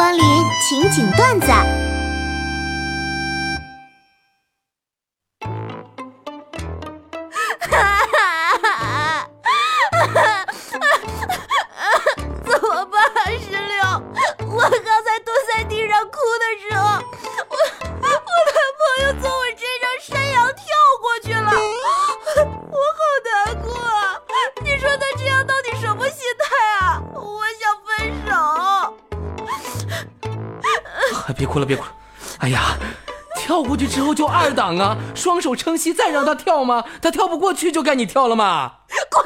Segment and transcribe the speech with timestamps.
[0.00, 0.24] 迎光临
[0.58, 1.89] 情景段子。
[31.32, 31.90] 别哭了，别哭了。
[32.38, 32.76] 哎呀，
[33.36, 36.84] 跳过去之后就二档啊，双手撑膝再让他跳吗？
[37.00, 38.72] 他跳不过去就该你跳了吗？
[39.10, 39.24] 滚！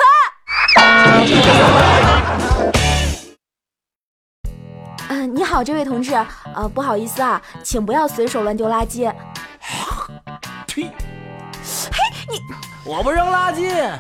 [5.09, 6.15] 嗯、你好，这位同志，
[6.55, 9.13] 呃，不好意思啊，请不要随手乱丢垃圾。
[10.67, 10.85] 呸！
[10.85, 10.91] 嘿，
[12.31, 12.41] 你
[12.85, 13.91] 我不扔垃圾，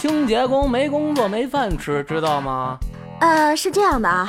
[0.00, 2.78] 清洁工没工作没饭吃，知道吗？
[3.20, 4.28] 呃，是这样的啊，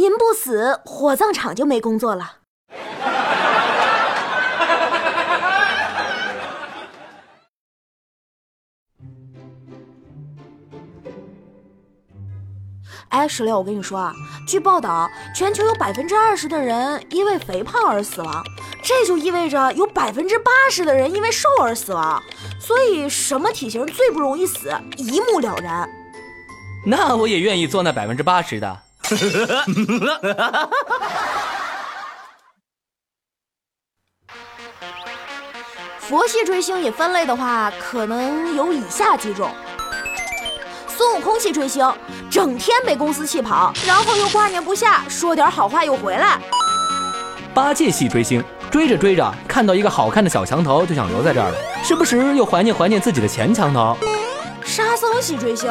[0.00, 2.36] 您不死，火葬场就没工作了。
[13.10, 14.14] 哎，石榴，我跟你说啊，
[14.48, 18.42] 据报道，全球有百分之二十的人因为肥胖而死亡，
[18.82, 22.22] 这就意味着有百分之八十的人因为瘦而死亡。
[22.58, 25.86] 所以，什么体型最不容易死，一目了然。
[26.86, 28.78] 那我也愿意做那百分之八十的。
[35.98, 39.50] 佛系追星也分类的话，可能有以下几种：
[40.88, 41.92] 孙悟空系追星，
[42.28, 46.38] 整天被公司气跑，然后又挂念不下，说点好话又回来；
[47.54, 53.96] 八戒系追星，追着追着看到一个好看的小墙头就想留在这儿了，时不时又怀念怀念自己的前墙头。
[54.70, 55.68] 沙僧系追星，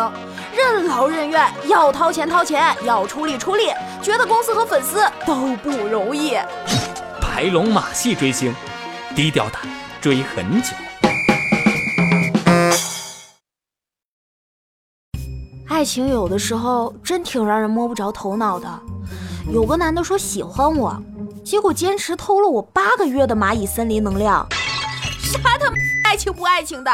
[0.54, 6.34] 任劳任怨，要掏钱掏钱，要出力出力，觉得公司和粉丝都不容易。
[7.22, 8.54] 白龙马系追星，
[9.16, 9.54] 低调的
[10.02, 10.74] 追很久。
[15.70, 18.68] 爱情有的时候真挺让人摸不着头脑的。
[19.50, 21.02] 有个男的说喜欢我，
[21.46, 24.46] 结果坚持偷了我八个月的蚂蚁森林能量，
[25.22, 26.92] 啥他妈爱情不爱情的？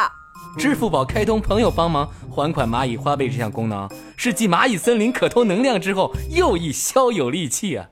[0.57, 7.89] 支付宝开通朋友帮忙还款蚂蚁花呗这项功能，是继蚂蚁森林可偷能量之后又一消有力气啊！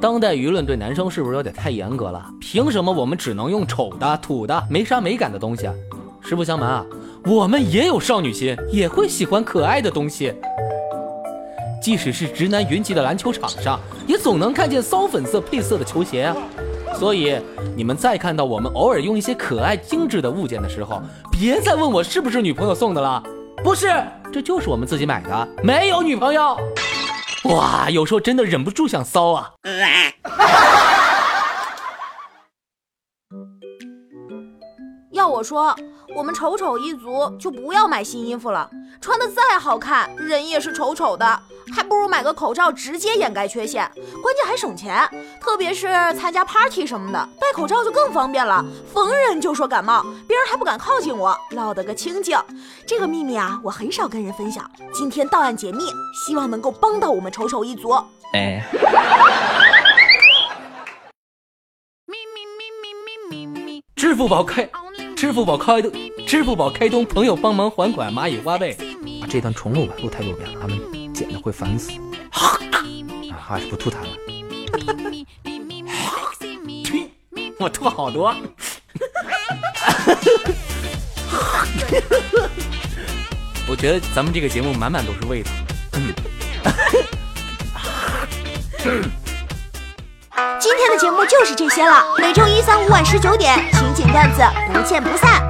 [0.00, 2.24] 当代舆论对男生是不是有点太严格了？
[2.40, 5.74] 凭什么我们只能用丑的、土的、没啥美感的东西啊？
[6.22, 6.86] 实不相瞒啊，
[7.24, 10.32] 我们也有少女心，也会喜欢可爱的东西。
[11.80, 16.36] 即使是直男云集的篮球场上，也总能看见骚粉色配色的球鞋啊。
[16.98, 17.40] 所以，
[17.76, 23.22] 你们再看到我们偶尔用一些可爱精致的物件的时候，别再问我是不是女朋友送的了。
[23.62, 23.88] 不是，
[24.32, 26.56] 这就是我们自己买的，没有女朋友。
[27.44, 29.50] 哇，有时候真的忍不住想骚啊！
[35.12, 35.74] 要我说，
[36.16, 38.68] 我们丑丑一族就不要买新衣服了，
[39.00, 41.42] 穿的再好看，人也是丑丑的，
[41.74, 43.90] 还不如买个口罩直接掩盖缺陷，
[44.22, 45.08] 关键还省钱。
[45.40, 52.38] 特别是参加 party 什么的，戴口罩就更方便了，逢人就说感冒，别人还不敢靠近我，落得个清净。
[52.86, 55.84] 这个秘密啊，我很少跟人分享，今天到案解密，
[56.26, 57.92] 希望能够帮到我们丑丑一族。
[58.32, 58.64] 哎，
[63.96, 64.68] 支付宝开，
[65.16, 65.92] 支付宝开通，
[66.26, 68.76] 支付宝开通朋友帮忙还款蚂蚁花呗。
[69.22, 70.78] 啊，这段重录吧，录太多遍了，他们
[71.12, 71.90] 剪的会烦死。
[72.30, 72.58] 啊，
[73.38, 74.08] 还是不吐痰了。
[77.58, 78.34] 我吐好多。
[83.68, 85.50] 我觉得咱们这个节目满满都是味道。
[90.58, 95.49] 今天的节目就是这些了，每周一、三、五晚十九点，情景段子不见不散。